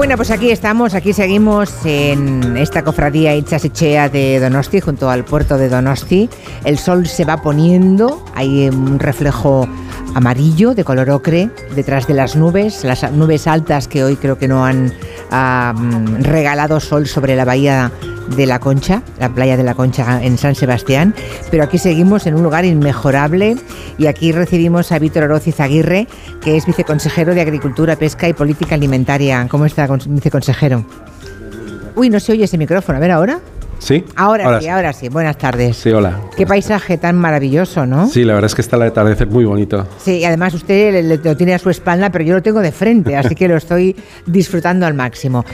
[0.00, 5.58] Bueno, pues aquí estamos, aquí seguimos en esta cofradía Itchasichea de Donosti, junto al puerto
[5.58, 6.30] de Donosti.
[6.64, 9.68] El sol se va poniendo, hay un reflejo
[10.14, 14.48] amarillo de color ocre detrás de las nubes, las nubes altas que hoy creo que
[14.48, 14.90] no han
[15.30, 15.74] ah,
[16.20, 17.92] regalado sol sobre la bahía
[18.36, 21.14] de la Concha, la playa de la Concha en San Sebastián,
[21.50, 23.56] pero aquí seguimos en un lugar inmejorable
[23.98, 26.06] y aquí recibimos a Víctor Oroz Aguirre,
[26.40, 29.46] que es viceconsejero de Agricultura, Pesca y Política Alimentaria.
[29.50, 30.84] ¿Cómo está, viceconsejero?
[31.96, 33.40] Uy, no se oye ese micrófono, a ver ahora.
[33.80, 34.04] ¿Sí?
[34.14, 35.08] Ahora, sí, ahora sí.
[35.08, 35.76] Buenas tardes.
[35.78, 36.20] Sí, hola.
[36.36, 38.08] Qué paisaje tan maravilloso, ¿no?
[38.08, 39.86] Sí, la verdad es que está el atardecer muy bonito.
[39.98, 43.16] Sí, y además usted lo tiene a su espalda, pero yo lo tengo de frente,
[43.16, 45.46] así que lo estoy disfrutando al máximo.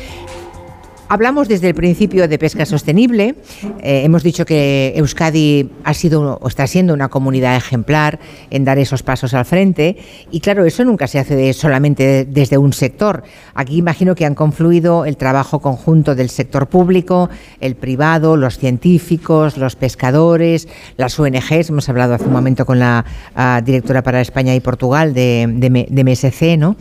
[1.09, 3.37] Hablamos desde el principio de pesca sostenible.
[3.80, 8.19] Eh, hemos dicho que Euskadi ha sido o está siendo una comunidad ejemplar
[8.51, 9.98] en dar esos pasos al frente.
[10.33, 13.23] Y claro, eso nunca se hace solamente desde un sector.
[13.55, 19.59] Aquí imagino que han confluido el trabajo conjunto del sector público, el privado, los científicos,
[19.59, 20.66] los pescadores,
[20.97, 21.70] las ONGs.
[21.70, 23.05] Hemos hablado hace un momento con la
[23.36, 25.47] ah, directora para España y Portugal de,
[25.88, 26.59] MSC.
[26.59, 26.75] ¿no?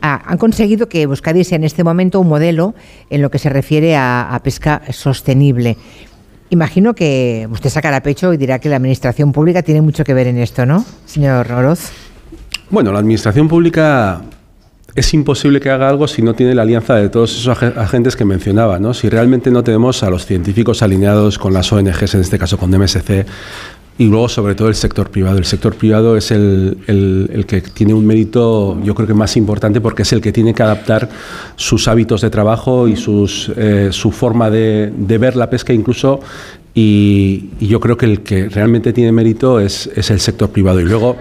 [0.00, 2.76] Ah, han conseguido que Euskadi sea en este momento un modelo
[3.10, 5.76] en lo que se refiere a, pesca sostenible.
[6.50, 10.26] Imagino que usted sacará pecho y dirá que la administración pública tiene mucho que ver
[10.26, 11.90] en esto, ¿no, señor Oroz?
[12.68, 14.20] Bueno, la administración pública
[14.94, 18.26] es imposible que haga algo si no tiene la alianza de todos esos agentes que
[18.26, 18.92] mencionaba, ¿no?
[18.92, 22.70] Si realmente no tenemos a los científicos alineados con las ONGs, en este caso con
[22.70, 23.24] MSC,
[23.98, 25.38] y luego sobre todo el sector privado.
[25.38, 29.80] El sector privado es el, el, que tiene un mérito yo creo que más importante
[29.80, 31.08] porque es el que tiene que adaptar
[31.56, 36.20] sus hábitos de trabajo y sus, eh, su forma de, de, ver la pesca incluso
[36.74, 40.80] y, y, yo creo que el que realmente tiene mérito es, es el sector privado.
[40.80, 41.16] Y luego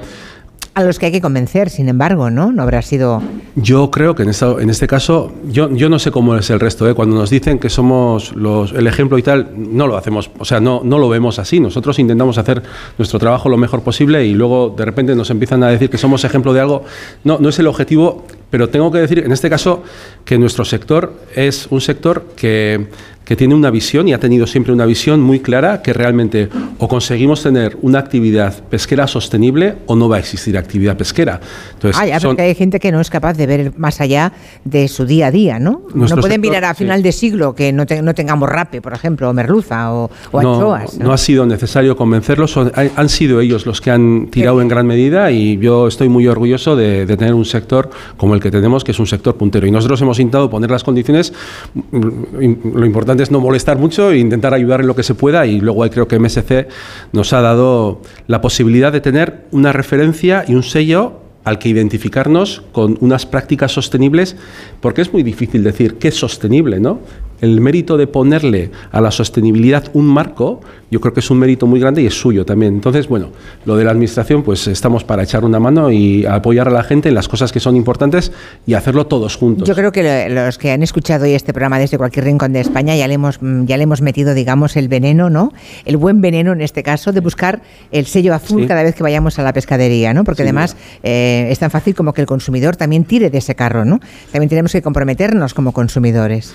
[0.73, 2.51] a los que hay que convencer, sin embargo, ¿no?
[2.51, 3.21] No habrá sido...
[3.55, 6.89] Yo creo que en, en este caso, yo, yo no sé cómo es el resto,
[6.89, 6.93] ¿eh?
[6.93, 8.33] cuando nos dicen que somos
[8.73, 11.59] el ejemplo y tal, no lo hacemos, o sea, no, no lo vemos así.
[11.59, 12.63] Nosotros intentamos hacer
[12.97, 16.23] nuestro trabajo lo mejor posible y luego de repente nos empiezan a decir que somos
[16.23, 16.85] ejemplo de algo.
[17.25, 19.83] No, no es el objetivo, pero tengo que decir, en este caso,
[20.23, 22.87] que nuestro sector es un sector que
[23.25, 26.49] que tiene una visión y ha tenido siempre una visión muy clara que realmente
[26.79, 31.39] o conseguimos tener una actividad pesquera sostenible o no va a existir actividad pesquera.
[31.73, 34.33] Entonces, ah, porque hay gente que no es capaz de ver más allá
[34.65, 35.83] de su día a día, ¿no?
[35.93, 39.33] no pueden mirar a final de siglo que no, no, tengamos rape, por ejemplo, o
[39.33, 40.97] merluza o, o no, anchoas.
[40.97, 41.13] ¿no?
[41.13, 45.57] ha sido necesario convencerlos, han sido ellos los que han tirado en gran medida y
[45.57, 48.99] yo estoy muy orgulloso de, de tener un sector como el que tenemos, que es
[48.99, 49.67] un sector puntero.
[49.67, 51.33] Y nosotros hemos intentado poner las condiciones,
[51.73, 55.45] mm, lo importante es no molestar mucho e intentar ayudar en lo que se pueda
[55.45, 56.67] y luego creo que MSC
[57.11, 62.63] nos ha dado la posibilidad de tener una referencia y un sello al que identificarnos
[62.71, 64.35] con unas prácticas sostenibles,
[64.79, 66.99] porque es muy difícil decir qué es sostenible, ¿no?
[67.41, 71.67] El mérito de ponerle a la sostenibilidad un marco, yo creo que es un mérito
[71.67, 72.75] muy grande y es suyo también.
[72.75, 73.29] Entonces, bueno,
[73.65, 77.09] lo de la administración, pues estamos para echar una mano y apoyar a la gente
[77.09, 78.31] en las cosas que son importantes
[78.65, 79.67] y hacerlo todos juntos.
[79.67, 82.95] Yo creo que los que han escuchado hoy este programa desde cualquier rincón de España
[82.95, 85.51] ya le hemos, ya le hemos metido, digamos, el veneno, ¿no?
[85.85, 89.39] El buen veneno en este caso de buscar el sello azul cada vez que vayamos
[89.39, 90.23] a la pescadería, ¿no?
[90.23, 93.85] Porque además eh, es tan fácil como que el consumidor también tire de ese carro,
[93.85, 93.99] ¿no?
[94.31, 96.53] También tenemos que comprometernos como consumidores.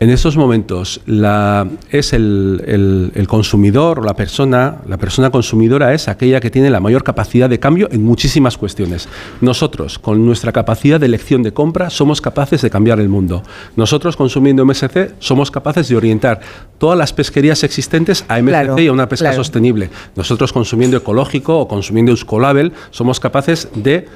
[0.00, 6.08] En estos momentos la, es el, el, consumidor o la persona, la persona consumidora es
[6.08, 9.08] aquella que tiene la mayor capacidad de cambio en muchísimas cuestiones.
[9.40, 13.44] Nosotros, con nuestra capacidad de elección de compra, somos capaces de cambiar el mundo.
[13.76, 16.40] Nosotros, consumiendo MSC, somos capaces de orientar
[16.78, 19.90] todas las pesquerías existentes a MSC y a una pesca sostenible.
[20.16, 24.08] Nosotros, consumiendo ecológico o consumiendo Euskolabel, somos capaces de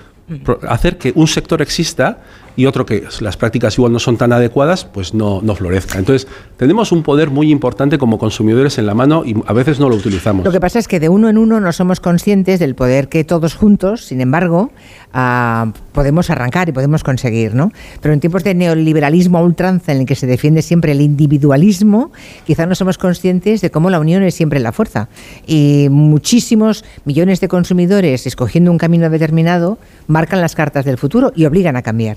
[0.68, 2.18] hacer que un sector exista
[2.58, 5.96] y otro que las prácticas igual no son tan adecuadas, pues no, no florezca.
[5.96, 9.88] Entonces, tenemos un poder muy importante como consumidores en la mano y a veces no
[9.88, 10.44] lo utilizamos.
[10.44, 13.22] Lo que pasa es que de uno en uno no somos conscientes del poder que
[13.22, 14.72] todos juntos, sin embargo,
[15.12, 17.72] ah, podemos arrancar y podemos conseguir, ¿no?
[18.00, 22.12] Pero en tiempos de neoliberalismo a ultranza en el que se defiende siempre el individualismo,
[22.46, 25.08] quizá no somos conscientes de cómo la unión es siempre la fuerza.
[25.46, 31.44] Y muchísimos millones de consumidores, escogiendo un camino determinado, marcan las cartas del futuro y
[31.44, 32.16] obligan a cambiar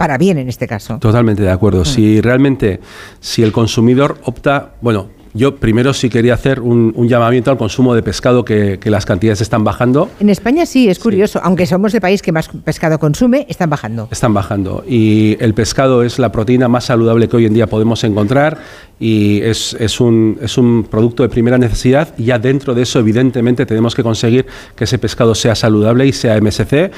[0.00, 0.98] para bien en este caso.
[0.98, 1.82] Totalmente de acuerdo.
[1.82, 1.84] Mm.
[1.84, 2.80] Si realmente,
[3.20, 8.02] si el consumidor opta, bueno, yo primero sí quería hacer un, llamamiento al consumo de
[8.02, 10.10] pescado, que, las cantidades están bajando.
[10.18, 14.08] En España sí, es curioso, aunque somos el país que más pescado consume, están bajando.
[14.10, 14.84] Están bajando.
[14.86, 18.58] Y el pescado es la proteína más saludable que hoy en día podemos encontrar
[18.98, 22.14] y es, es, un, es un producto de primera necesidad.
[22.18, 26.12] Y ya dentro de eso, evidentemente, tenemos que conseguir que ese pescado sea saludable y
[26.12, 26.90] sea MSC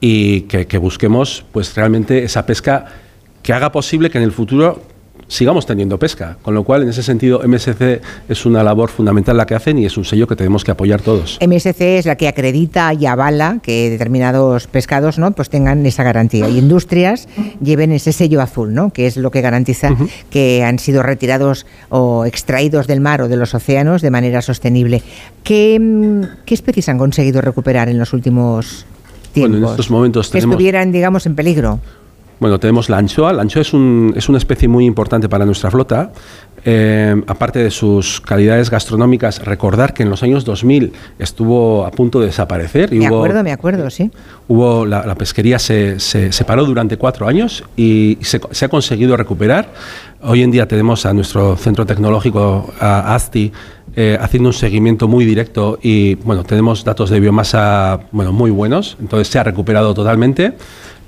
[0.00, 2.86] y que, busquemos pues realmente esa pesca
[3.42, 4.82] que haga posible que en el futuro
[5.28, 6.38] sigamos teniendo pesca.
[6.42, 9.86] Con lo cual, en ese sentido, MSC es una labor fundamental la que hacen y
[9.86, 11.38] es un sello que tenemos que apoyar todos.
[11.46, 15.30] MSC es la que acredita y avala que determinados pescados ¿no?
[15.32, 17.28] pues tengan esa garantía y industrias
[17.62, 18.90] lleven ese sello azul, ¿no?
[18.90, 19.94] que es lo que garantiza
[20.30, 25.02] que han sido retirados o extraídos del mar o de los océanos de manera sostenible.
[25.44, 28.86] ¿Qué, mm, qué especies han conseguido recuperar en los últimos
[29.32, 29.50] tiempos?
[29.50, 31.80] Bueno, en estos momentos que estuvieran, digamos, en peligro.
[32.40, 33.32] Bueno, tenemos la anchoa.
[33.32, 36.12] La anchoa es, un, es una especie muy importante para nuestra flota.
[36.64, 42.20] Eh, aparte de sus calidades gastronómicas, recordar que en los años 2000 estuvo a punto
[42.20, 42.92] de desaparecer.
[42.92, 44.10] Y me acuerdo, me acuerdo, sí.
[44.48, 49.72] Hubo, la, pesquería se, se, paró durante cuatro años y se, se, ha conseguido recuperar.
[50.20, 53.52] Hoy en día tenemos a nuestro centro tecnológico, a ASTI,
[53.96, 58.96] eh, haciendo un seguimiento muy directo y bueno, tenemos datos de biomasa bueno, muy buenos,
[59.00, 60.54] entonces se ha recuperado totalmente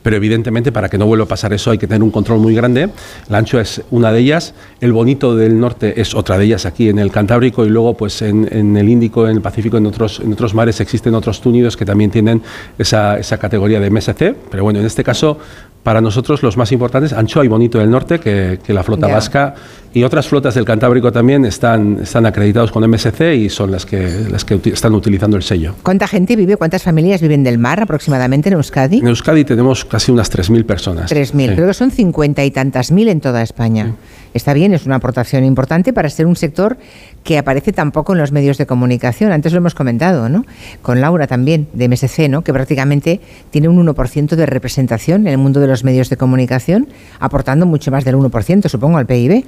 [0.02, 2.54] pero evidentemente para que no vuelva a pasar eso hay que tener un control muy
[2.54, 2.90] grande.
[3.28, 6.88] La anchoa es una de ellas, el bonito del norte es otra de ellas aquí
[6.88, 10.32] en el Cantábrico y luego pues en, el Índico, en el Pacífico, en otros, en
[10.32, 12.42] otros mares existen otros túnidos que también tienen
[12.78, 15.38] esa, esa categoría de MSC, pero bueno, en este caso
[15.82, 19.54] para nosotros los más importantes, Anchoa y Bonito del Norte, que, la flota vasca
[19.92, 24.26] y otras flotas del Cantábrico también están, están acreditados con MSC y son las que,
[24.30, 25.74] las que están utilizando el sello.
[25.82, 28.98] ¿Cuánta gente vive, cuántas familias viven del mar aproximadamente en Euskadi?
[28.98, 31.10] En Euskadi tenemos casi unas 3.000 personas.
[31.10, 33.94] 3.000, creo que son 50 y tantas mil en toda España.
[34.32, 36.78] Está bien, es una aportación importante para ser un sector
[37.24, 39.32] que aparece tampoco en los medios de comunicación.
[39.32, 40.44] Antes lo hemos comentado, ¿no?
[40.82, 42.42] Con Laura también, de MSC, ¿no?
[42.42, 43.20] Que prácticamente
[43.50, 46.86] tiene un 1% de representación en el mundo de los medios de comunicación,
[47.18, 49.44] aportando mucho más del 1%, supongo, al PIB.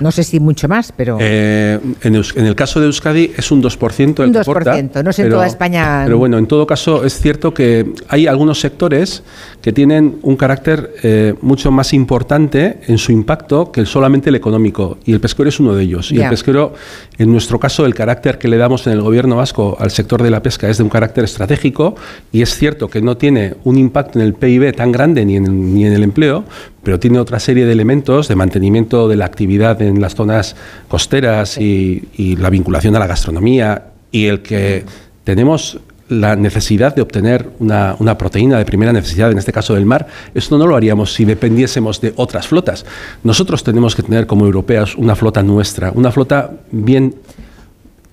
[0.00, 1.18] No sé si mucho más, pero...
[1.20, 5.30] Eh, en, el caso de Euskadi es un 2% el un 2%, no sé en
[5.30, 6.02] toda España...
[6.04, 9.22] Pero bueno, en todo caso es cierto que hay algunos sectores
[9.62, 14.98] que tienen un carácter eh, mucho más importante en su impacto que solamente el económico,
[15.04, 16.12] y el pesquero es uno de ellos.
[16.12, 16.74] Y el pesquero,
[17.18, 20.30] en nuestro caso, el carácter que le damos en el gobierno vasco al sector de
[20.30, 21.96] la pesca es de un carácter estratégico,
[22.32, 25.46] y es cierto que no tiene un impacto en el PIB tan grande ni en
[25.46, 26.44] el, ni en el empleo,
[26.86, 30.54] pero tiene otra serie de elementos de mantenimiento de la actividad en las zonas
[30.86, 34.84] costeras y, la vinculación a la gastronomía y el que
[35.24, 39.84] tenemos la necesidad de obtener una, una, proteína de primera necesidad, en este caso del
[39.84, 42.86] mar, esto no lo haríamos si dependiésemos de otras flotas.
[43.24, 47.16] Nosotros tenemos que tener como europeos una flota nuestra, una flota bien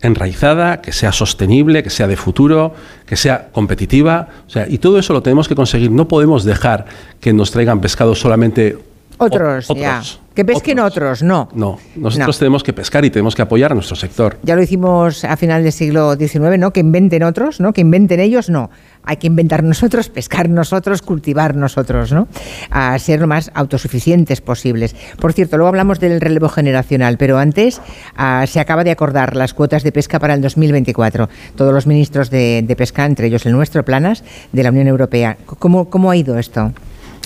[0.04, 2.74] enraizada, que sea sostenible, que sea de futuro,
[3.06, 4.28] que sea competitiva.
[4.46, 5.90] O sea, y todo eso lo tenemos que conseguir.
[5.90, 6.86] No podemos dejar
[7.20, 8.78] que nos traigan pescado solamente
[9.18, 10.02] otros, ya.
[10.36, 11.22] Que pesquen otros.
[11.22, 11.48] no.
[11.54, 14.38] No, nosotros tenemos que pescar y tenemos que apoyar a nuestro sector.
[14.44, 16.74] Ya lo hicimos a final del siglo XIX, ¿no?
[16.74, 17.72] Que inventen otros, ¿no?
[17.72, 18.72] Que inventen ellos, no.
[19.06, 22.28] Hay que inventar nosotros, pescar nosotros, cultivar nosotros, ¿no?
[22.70, 24.96] A ser lo más autosuficientes posibles.
[25.20, 27.82] Por cierto, luego hablamos del relevo generacional, pero antes
[28.16, 31.30] ah, se acaba de acordar las cuotas de pesca para el 2024.
[31.56, 35.38] Todos los ministros de, pesca, entre ellos el nuestro, Planas, de la Unión Europea.
[35.46, 36.72] ¿Cómo, cómo ha ido esto?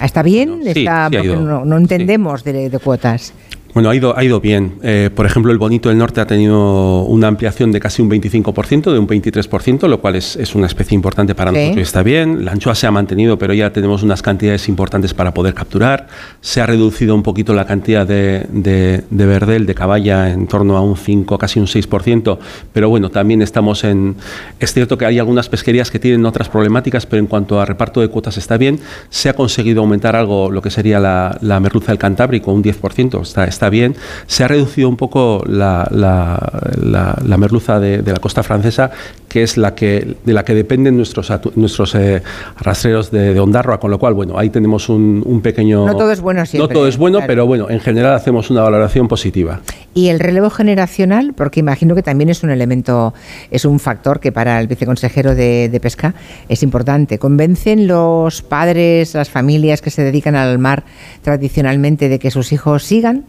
[0.02, 0.62] ¿Está bien?
[0.66, 3.34] está, no, entendemos de, de, cuotas.
[3.78, 4.74] Bueno, ha ido, ha ido bien.
[4.82, 8.92] Eh, por ejemplo, el Bonito del Norte ha tenido una ampliación de casi un 25%,
[8.92, 12.44] de un 23%, lo cual es, es una especie importante para nosotros y está bien.
[12.44, 16.08] La anchoa se ha mantenido, pero ya tenemos unas cantidades importantes para poder capturar.
[16.42, 20.76] Se ha reducido un poquito la cantidad de, de, de verdel, de caballa, en torno
[20.76, 22.40] a un 5, casi un 6%,
[22.74, 24.16] pero bueno, también estamos en...
[24.60, 28.02] Es cierto que hay algunas pesquerías que tienen otras problemáticas, pero en cuanto a reparto
[28.02, 28.80] de cuotas está bien.
[29.12, 33.22] Se ha conseguido aumentar algo lo que sería la, la merluza del Cantábrico, un 10%,
[33.22, 33.96] está, está bien.
[34.28, 38.92] Se ha reducido un poco la, la, merluza de, la costa francesa,
[39.28, 42.22] que es la que, de la que dependen nuestros, nuestros eh,
[42.60, 45.86] rastreros de, de, Ondarroa, con lo cual, bueno, ahí tenemos un, pequeño...
[45.86, 46.68] No todo es bueno siempre.
[46.68, 49.62] No todo es bueno, pero bueno, en general hacemos una valoración positiva.
[49.94, 53.14] Y el relevo generacional, porque imagino que también es un elemento,
[53.52, 56.14] es un factor que para el viceconsejero de, de pesca
[56.50, 57.20] es importante.
[57.20, 60.84] ¿Convencen los padres, las familias que se dedican al mar
[61.22, 63.26] tradicionalmente de que sus hijos sigan?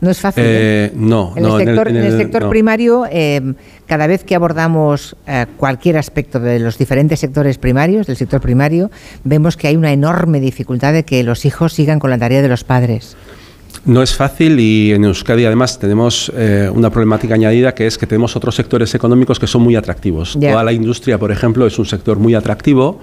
[0.00, 0.44] No es fácil.
[0.44, 0.86] ¿eh?
[0.86, 3.54] Eh, no, en, el sector, en el, sector primario, eh,
[3.86, 5.16] cada vez que abordamos
[5.56, 8.90] cualquier aspecto de los diferentes sectores primarios, del sector primario,
[9.24, 12.48] vemos que hay una enorme dificultad de que los hijos sigan con la tarea de
[12.48, 13.16] los padres.
[13.84, 16.30] No es fácil y en Euskadi además tenemos
[16.74, 20.36] una problemática añadida que es que tenemos otros sectores económicos que son muy atractivos.
[20.38, 23.00] Toda la industria, por ejemplo, es un sector muy atractivo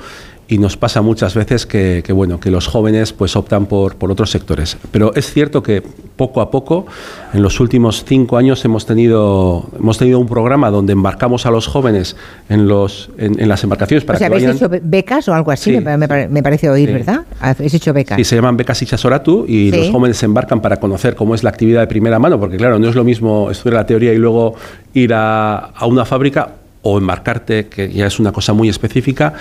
[0.48, 4.32] y nos pasa muchas veces que, bueno que los jóvenes pues optan por, por otros
[4.32, 4.78] sectores.
[4.92, 5.84] Pero es cierto que
[6.16, 6.86] poco a poco
[7.34, 11.68] en los últimos cinco años hemos tenido hemos tenido un programa donde embarcamos a los
[11.68, 12.16] jóvenes
[12.50, 16.42] en los en, las embarcaciones para o sea, habéis hecho becas o algo así me,
[16.44, 20.26] parece oír verdad habéis hecho becas sí se llaman becas Ichasoratu y los jóvenes se
[20.26, 23.04] embarcan para conocer cómo es la actividad de primera mano porque claro no es lo
[23.04, 24.56] mismo estudiar la teoría y luego
[24.96, 26.50] ir a, a una fábrica
[26.88, 29.34] o embarcarte, que ya es una cosa muy específica.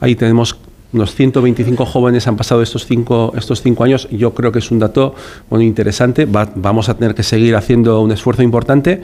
[0.00, 0.56] Ahí tenemos
[0.94, 4.08] unos 125 jóvenes han pasado estos cinco, estos cinco años.
[4.12, 5.14] Yo creo que es un dato
[5.50, 6.24] muy interesante.
[6.24, 9.02] vamos a tener que seguir haciendo un esfuerzo importante.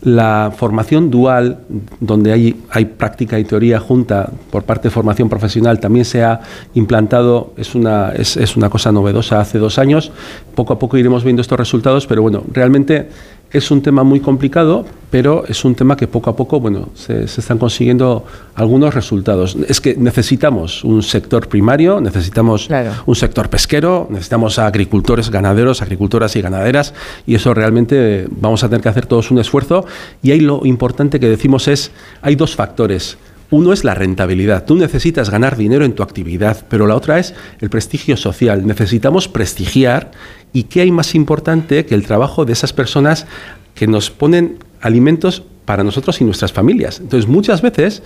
[0.00, 1.58] La formación dual,
[2.00, 6.40] donde hay, hay práctica y teoría junta por parte de formación profesional, también se ha
[6.72, 7.52] implantado.
[7.58, 10.12] Es una, es, es una cosa novedosa hace dos años.
[10.54, 13.10] Poco a poco iremos viendo estos resultados, pero bueno, realmente
[13.50, 17.24] es un tema muy complicado, pero es un tema que poco a poco bueno, se,
[17.24, 18.24] están consiguiendo
[18.54, 19.56] algunos resultados.
[19.68, 22.68] Es que necesitamos un sector primario, necesitamos
[23.06, 26.92] un sector pesquero, necesitamos agricultores, ganaderos, agricultoras y ganaderas,
[27.26, 29.86] y eso realmente vamos a tener que hacer todos un esfuerzo.
[30.22, 33.16] Y ahí lo importante que decimos es, hay dos factores.
[33.50, 34.64] Uno es la rentabilidad.
[34.64, 38.66] Tú necesitas ganar dinero en tu actividad, pero la otra es el prestigio social.
[38.66, 40.10] Necesitamos prestigiar
[40.52, 43.26] y qué hay más importante que el trabajo de esas personas
[43.74, 47.00] que nos ponen alimentos para nosotros y nuestras familias.
[47.00, 48.02] Entonces, muchas veces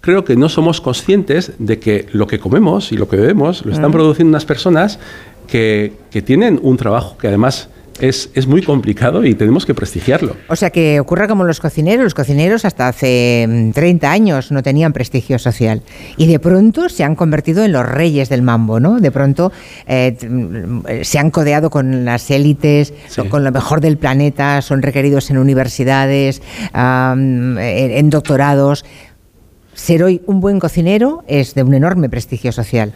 [0.00, 3.72] creo que no somos conscientes de que lo que comemos y lo que bebemos lo
[3.72, 3.92] están mm.
[3.92, 4.98] produciendo unas personas
[5.46, 7.68] que, que tienen un trabajo que además
[8.00, 10.36] es, es, muy complicado y tenemos que prestigiarlo.
[10.48, 12.04] O sea, que ocurra como los cocineros.
[12.04, 15.82] Los cocineros hasta hace 30 mm, años no tenían prestigio social
[16.16, 19.00] y de pronto se han convertido en los reyes del mambo, ¿no?
[19.00, 19.52] De pronto
[19.86, 22.92] eh, mm, se han codeado con las élites,
[23.28, 26.42] con lo mejor del planeta, son requeridos en universidades,
[26.74, 28.84] en doctorados.
[29.74, 32.92] Ser hoy un buen cocinero es de un enorme prestigio social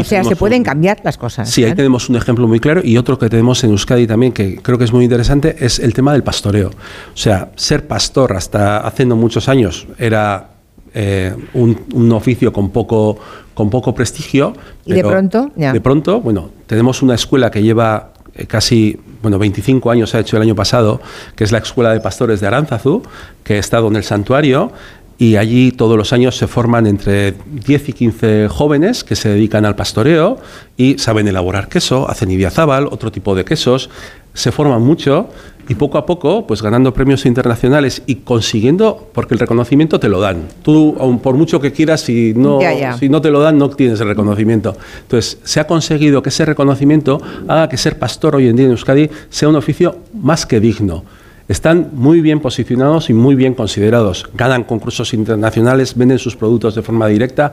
[0.00, 1.50] o sea, se pueden cambiar las cosas.
[1.50, 4.56] Sí, ahí tenemos un ejemplo muy claro y otro que tenemos en Euskadi también que
[4.56, 6.68] creo que es muy interesante es el tema del pastoreo.
[6.68, 10.48] O sea, ser pastor hasta hace no muchos años era
[10.94, 13.18] eh, un, oficio con poco,
[13.54, 14.52] con poco prestigio.
[14.84, 15.50] ¿Y de pronto?
[15.54, 20.36] De pronto, bueno, tenemos una escuela que lleva eh, casi, bueno, 25 años ha hecho
[20.36, 21.00] el año pasado,
[21.36, 23.02] que es la Escuela de Pastores de Aránzazu,
[23.44, 24.72] que ha estado en el santuario
[25.18, 27.34] y allí todos los años se forman entre
[27.66, 30.38] 10 y 15 jóvenes que se dedican al pastoreo
[30.76, 33.90] y saben elaborar queso, hacen ibiazábal, otro tipo de quesos,
[34.34, 35.28] se forman mucho
[35.68, 40.20] y poco a poco, pues ganando premios internacionales y consiguiendo, porque el reconocimiento te lo
[40.20, 40.48] dan.
[40.62, 42.58] Tú, aun por mucho que quieras, si no,
[42.98, 44.76] si no te lo dan, no tienes el reconocimiento.
[45.02, 48.72] Entonces, se ha conseguido que ese reconocimiento haga que ser pastor hoy en día en
[48.72, 51.04] Euskadi sea un oficio más que digno
[51.48, 54.28] están muy bien posicionados y muy bien considerados.
[54.34, 57.52] Ganan concursos internacionales, venden sus productos de forma directa,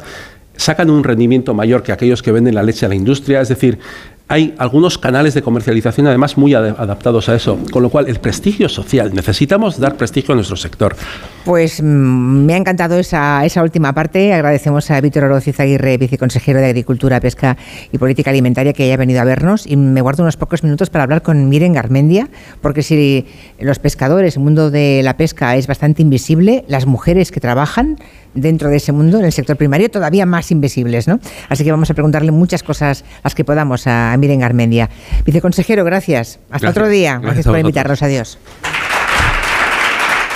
[0.55, 3.41] sacan un rendimiento mayor que aquellos que venden la leche a la industria.
[3.41, 3.79] Es decir,
[4.29, 8.69] hay algunos canales de comercialización además muy adaptados a eso, con lo cual el prestigio
[8.69, 10.95] social, necesitamos dar prestigio a nuestro sector.
[11.45, 16.59] Pues mm, me ha encantado esa, esa última parte, agradecemos a Víctor Oroz Aguirre, viceconsejero
[16.59, 17.57] de Agricultura, Pesca
[17.91, 21.05] y Política Alimentaria, que haya venido a vernos y me guardo unos pocos minutos para
[21.05, 22.29] hablar con Miren Garmendia,
[22.61, 23.25] porque si
[23.59, 27.97] los pescadores, el mundo de la pesca es bastante invisible, las mujeres que trabajan
[28.39, 31.07] dentro de ese mundo, en el sector primario, todavía más invisibles.
[31.07, 31.19] ¿no?
[31.49, 34.89] Así que vamos a preguntarle muchas cosas, las que podamos, a Miren Garmendia.
[35.25, 36.39] Viceconsejero, gracias.
[36.49, 37.19] Hasta otro día.
[37.21, 38.01] Gracias, por invitarnos.
[38.01, 38.37] Adiós.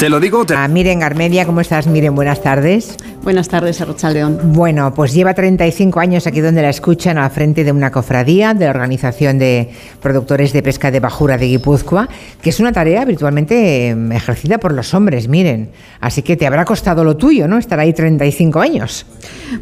[0.04, 0.46] Te lo digo.
[0.46, 0.58] Te...
[0.68, 1.88] Miren Garmendia, ¿cómo estás?
[1.88, 2.98] Miren, buenas tardes.
[3.22, 3.82] Buenas tardes,
[4.12, 4.38] León.
[4.52, 8.66] Bueno, pues lleva 35 años aquí donde la escuchan a frente de una cofradía de
[8.66, 9.70] la Organización de
[10.02, 12.10] Productores de Pesca de Bajura de Guipúzcoa,
[12.42, 15.70] que es una tarea virtualmente em, ejercida por los hombres, miren.
[16.02, 17.58] Así que te habrá costado lo tuyo, ¿no?
[17.58, 19.06] Estar ahí 35 años.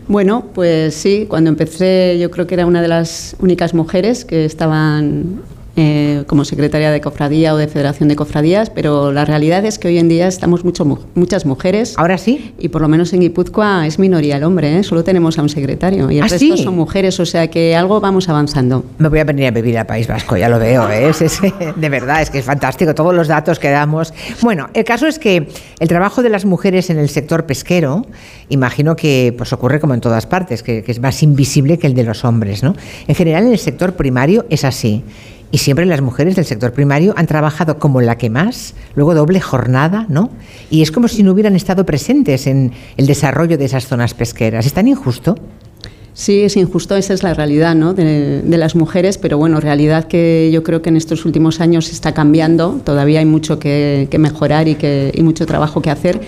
[0.07, 4.45] Bueno, pues sí, cuando empecé yo creo que era una de las únicas mujeres que
[4.45, 5.43] estaban
[5.77, 9.87] eh, como secretaria de cofradía o de federación de cofradías, pero la realidad es que
[9.87, 10.85] hoy en día estamos mucho,
[11.15, 11.93] muchas mujeres.
[11.97, 12.53] ¿Ahora sí?
[12.59, 14.83] Y por lo menos en Guipúzcoa es minoría el hombre, ¿eh?
[14.83, 18.01] solo tenemos a un secretario y el ¿Ah, resto son mujeres, o sea que algo
[18.01, 18.83] vamos avanzando.
[18.97, 21.13] Me voy a venir a vivir a País Vasco, ya lo veo, ¿eh?
[21.75, 24.13] de verdad, es que es fantástico todos los datos que damos.
[24.41, 25.47] Bueno, el caso es que
[25.79, 28.05] el trabajo de las mujeres en el sector pesquero,
[28.49, 31.93] imagino que pues ocurre como en todas partes, que, que es más invisible que el
[31.93, 32.75] de los hombres, ¿no?
[33.07, 35.03] En general en el sector primario es así.
[35.51, 39.41] Y siempre las mujeres del sector primario han trabajado como la que más, luego doble
[39.41, 40.29] jornada, ¿no?
[40.70, 44.65] Y es como si no hubieran estado presentes en el desarrollo de esas zonas pesqueras.
[44.65, 45.36] ¿Es tan injusto?
[46.13, 47.93] Sí, es injusto, esa es la realidad ¿no?
[47.93, 52.13] de, las mujeres, pero bueno, realidad que yo creo que en estos últimos años está
[52.13, 56.20] cambiando, todavía hay mucho que, mejorar y, que, y mucho trabajo que hacer,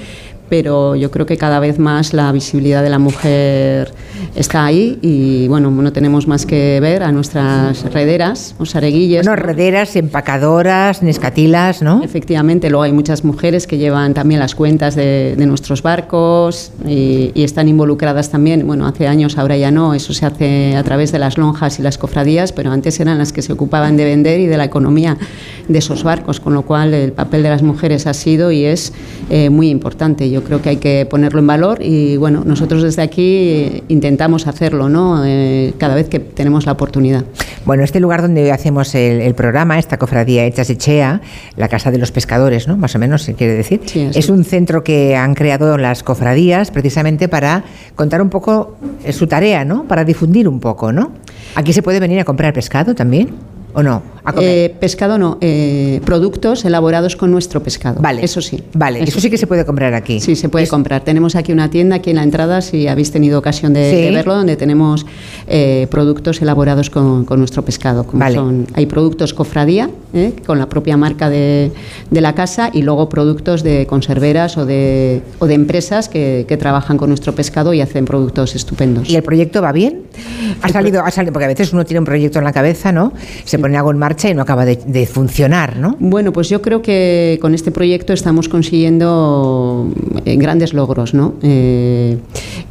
[0.53, 3.91] pero yo creo que cada vez más la visibilidad de la mujer
[4.36, 9.25] está ahí y bueno, no tenemos más que ver a nuestras rederas, o sareguillas.
[9.25, 12.03] Bueno, rederas, empacadoras, nescatilas, ¿no?
[12.03, 17.67] Efectivamente, luego hay muchas mujeres que llevan también las cuentas de, nuestros barcos y, están
[17.67, 21.39] involucradas también, bueno, hace años, ahora ya no, eso se hace a través de las
[21.39, 24.57] lonjas y las cofradías, pero antes eran las que se ocupaban de vender y de
[24.57, 25.17] la economía
[25.67, 28.93] de esos barcos, con lo cual el papel de las mujeres ha sido y es
[29.29, 30.29] eh, muy importante.
[30.29, 34.89] Yo creo que hay que ponerlo en valor y bueno, nosotros desde aquí intentamos hacerlo,
[34.89, 35.24] ¿no?
[35.25, 37.24] Eh, cada vez que tenemos la oportunidad.
[37.65, 41.22] Bueno, este lugar donde hacemos el, programa, esta cofradía Hechas Echea,
[41.55, 42.75] la Casa de los Pescadores, ¿no?
[42.75, 43.82] Más o menos se quiere decir.
[43.96, 47.63] es un centro que han creado las cofradías precisamente para
[47.96, 49.86] contar un poco eh, su tarea, ¿no?
[49.88, 51.12] Para difundir un poco, ¿no?
[51.55, 53.52] Aquí se puede venir a comprar pescado también.
[53.74, 54.03] ¿O no?
[54.39, 58.01] Eh, pescado no, eh, productos elaborados con nuestro pescado.
[58.01, 58.24] Vale.
[58.24, 58.63] Eso sí.
[58.74, 60.20] Vale, eso, sí que se puede comprar aquí.
[60.20, 61.03] Sí, se puede comprar.
[61.03, 64.56] Tenemos aquí una tienda aquí en la entrada, si habéis tenido ocasión de, verlo, donde
[64.56, 65.06] tenemos
[65.48, 68.06] eh, productos elaborados con, nuestro pescado.
[68.13, 68.39] vale.
[68.74, 69.89] hay productos cofradía,
[70.46, 71.72] con la propia marca de,
[72.12, 77.10] la casa, y luego productos de conserveras o de, o de empresas que, trabajan con
[77.10, 79.10] nuestro pescado y hacen productos estupendos.
[79.10, 80.03] ¿Y el proyecto va bien?
[80.62, 83.12] Ha salido, ha salido, porque a veces uno tiene un proyecto en la cabeza, ¿no?
[83.43, 85.98] Se pone algo en marcha y no acaba de, funcionar, ¿no?
[86.00, 89.91] Bueno, pues yo creo que con este proyecto estamos consiguiendo
[90.25, 91.34] eh, grandes logros, ¿no?
[91.41, 92.17] Eh,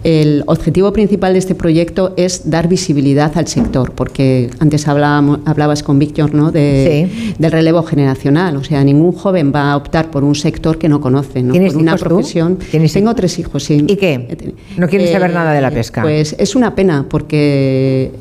[0.04, 5.82] el objetivo principal de este proyecto es dar visibilidad al sector, porque antes hablábamos, hablabas
[5.82, 6.50] con Víctor, ¿no?
[6.50, 7.08] De,
[7.38, 11.00] Del relevo generacional, o sea, ningún joven va a optar por un sector que no
[11.00, 11.52] conoce, ¿no?
[11.52, 12.58] ¿Tienes una profesión.
[12.92, 13.84] Tengo tres hijos, sí.
[13.86, 14.54] ¿Y qué?
[14.76, 16.02] ¿No quieres saber eh, nada de la pesca?
[16.02, 18.12] Pues es una pena, porque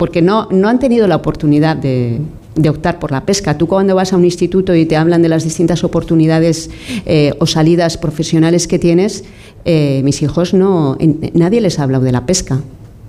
[0.00, 2.22] porque no, no han tenido la oportunidad de,
[2.66, 3.58] optar por la pesca.
[3.58, 6.70] Tú cuando vas a un instituto y te hablan de las distintas oportunidades
[7.04, 9.24] eh, o salidas profesionales que tienes,
[9.66, 10.96] eh, mis hijos no,
[11.34, 12.62] nadie les ha hablado de la pesca.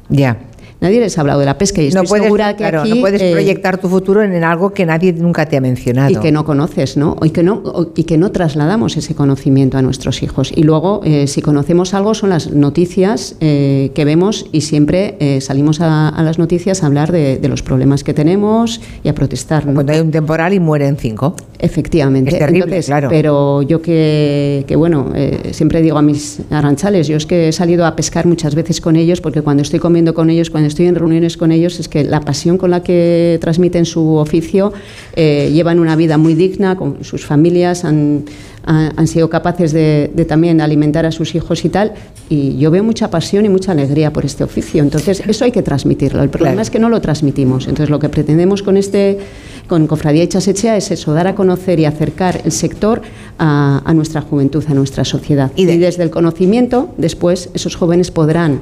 [0.09, 0.37] Ya.
[0.81, 3.01] Nadie les ha hablado de la pesca y estoy no puedes, segura que aquí, no
[3.01, 6.09] puedes eh, proyectar tu futuro en, algo que nadie nunca te ha mencionado.
[6.09, 7.17] Y que no conoces, ¿no?
[7.21, 10.51] Y que no, y que no trasladamos ese conocimiento a nuestros hijos.
[10.55, 15.81] Y luego, eh, si conocemos algo, son las noticias eh, que vemos y siempre salimos
[15.81, 19.63] a, las noticias a hablar de, los problemas que tenemos y a protestar.
[19.65, 21.35] Cuando hay un temporal y mueren cinco.
[21.59, 22.31] Efectivamente.
[22.31, 23.09] Es terrible, claro.
[23.09, 25.11] Pero yo que, que bueno,
[25.51, 28.95] siempre digo a mis arranchales, yo es que he salido a pescar muchas veces con
[28.95, 32.03] ellos porque cuando estoy comiendo con ellos, cuando estoy en reuniones con ellos es que
[32.03, 34.73] la pasión con la que transmiten su oficio,
[35.15, 38.25] eh, llevan una vida muy digna con sus familias, han,
[38.63, 41.93] han, sido capaces de, también alimentar a sus hijos y tal,
[42.29, 44.83] y yo veo mucha pasión y mucha alegría por este oficio.
[44.83, 46.21] Entonces, eso hay que transmitirlo.
[46.23, 47.67] El problema es que no lo transmitimos.
[47.67, 49.19] Entonces, lo que pretendemos con este
[49.67, 53.01] con Cofradía Echasechea es eso, dar a conocer y acercar el sector
[53.37, 55.51] a, nuestra juventud, a nuestra sociedad.
[55.55, 58.61] y desde el conocimiento, después, esos jóvenes podrán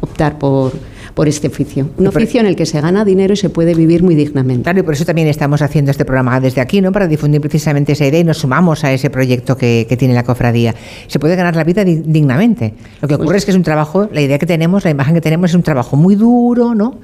[0.00, 0.72] optar por
[1.14, 1.90] por este oficio.
[1.98, 4.64] Un oficio en el que se gana dinero y se puede vivir muy dignamente.
[4.64, 6.92] Claro, y por eso también estamos haciendo este programa desde aquí, ¿no?
[6.92, 10.74] Para difundir precisamente esa idea y nos sumamos a ese proyecto que, tiene la cofradía.
[11.08, 12.74] Se puede ganar la vida dignamente.
[13.02, 15.14] Lo que ocurre pues es que es un trabajo, la idea que tenemos, la imagen
[15.14, 16.98] que tenemos es un trabajo muy duro, ¿no?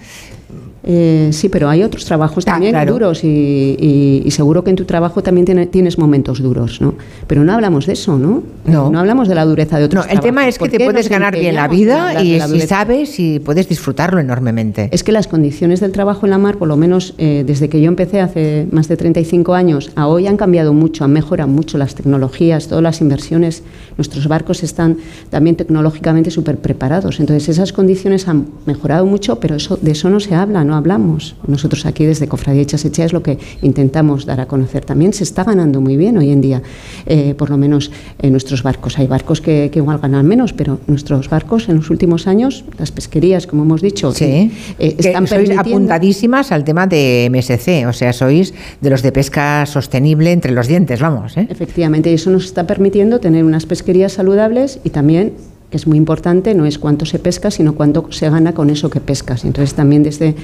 [0.88, 5.20] Eh, sí, pero hay otros trabajos ah, también duros y, seguro que en tu trabajo
[5.22, 6.94] también tienes momentos duros, ¿no?
[7.26, 8.44] Pero no hablamos de eso, ¿no?
[8.64, 11.08] No, no hablamos de la dureza de otros No, el tema es que te puedes
[11.08, 14.88] ganar bien la vida y si sabes y puedes disfrutarlo enormemente.
[14.92, 17.80] Es que las condiciones del trabajo en la mar, por lo menos eh, desde que
[17.80, 21.78] yo empecé hace más de 35 años a hoy, han cambiado mucho, han mejorado mucho
[21.78, 23.64] las tecnologías, todas las inversiones.
[23.96, 24.98] Nuestros barcos están
[25.30, 27.18] también tecnológicamente súper preparados.
[27.18, 30.75] Entonces, esas condiciones han mejorado mucho, pero eso, de eso no se habla, ¿no?
[30.76, 31.36] Hablamos.
[31.46, 34.84] Nosotros aquí desde Cofradía Echea es lo que intentamos dar a conocer.
[34.84, 36.62] También se está ganando muy bien hoy en día,
[37.06, 38.98] eh, por lo menos en nuestros barcos.
[38.98, 43.46] Hay barcos que, igual ganan menos, pero nuestros barcos en los últimos años, las pesquerías,
[43.46, 44.50] como hemos dicho, sí.
[44.78, 49.66] Eh, están sois apuntadísimas al tema de MSC, o sea, sois de los de pesca
[49.66, 51.36] sostenible entre los dientes, vamos.
[51.36, 51.46] ¿eh?
[51.50, 55.34] Efectivamente, y eso nos está permitiendo tener unas pesquerías saludables y también
[55.70, 59.00] es muy importante, no es cuánto se pesca, sino cuánto se gana con eso que
[59.00, 59.44] pescas.
[59.44, 60.34] Entonces también desde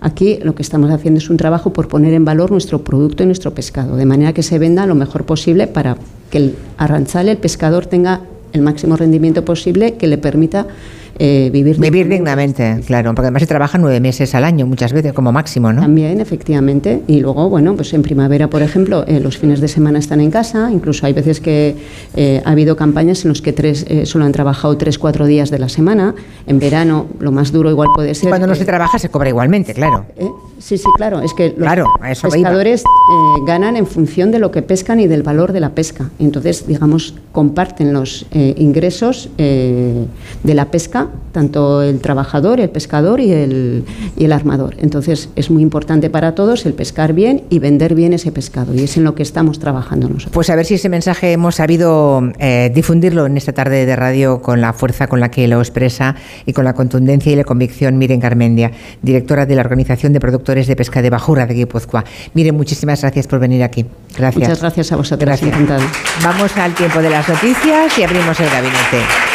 [0.00, 3.26] aquí lo que estamos haciendo es un trabajo por poner en valor nuestro producto y
[3.26, 5.96] nuestro pescado, de manera que se venda lo mejor posible para
[6.30, 10.66] que el arranchal, el pescador, tenga el máximo rendimiento posible que le permita
[11.24, 15.12] eh, vivir Vivir dignamente, claro, porque además se trabaja nueve meses al año muchas veces
[15.12, 15.80] como máximo, ¿no?
[15.82, 17.02] También, efectivamente.
[17.06, 20.32] Y luego, bueno, pues en primavera, por ejemplo, eh, los fines de semana están en
[20.32, 20.68] casa.
[20.72, 21.76] Incluso hay veces que
[22.16, 25.48] eh, ha habido campañas en los que tres, eh, solo han trabajado tres, cuatro días
[25.50, 26.12] de la semana.
[26.48, 28.28] En verano, lo más duro igual puede ser.
[28.28, 30.04] Cuando no se trabaja se cobra igualmente, claro.
[30.58, 31.20] Sí, sí, claro.
[31.20, 32.82] Es que los Claro, pescadores
[33.46, 36.10] ganan en función de lo que pescan y del valor de la pesca.
[36.18, 43.84] Entonces, digamos, comparten los ingresos de la pesca, tanto el trabajador, el pescador y el,
[44.16, 44.74] y el armador.
[44.78, 48.74] Entonces, es muy importante para todos el pescar bien y vender bien ese pescado.
[48.74, 50.32] Y es en lo que estamos trabajando nosotros.
[50.32, 54.42] Pues a ver si ese mensaje hemos sabido eh, difundirlo en esta tarde de radio
[54.42, 56.14] con la fuerza con la que lo expresa
[56.46, 58.72] y con la contundencia y la convicción Miren Garmendia,
[59.02, 62.04] directora de la Organización de Productores de Pesca de Bajura de Guipúzcoa.
[62.34, 63.86] Miren, muchísimas gracias por venir aquí.
[64.16, 64.42] Gracias.
[64.42, 65.26] Muchas gracias a vosotros.
[65.26, 65.52] Gracias.
[66.22, 69.31] Vamos al tiempo de las noticias y abrimos el gabinete.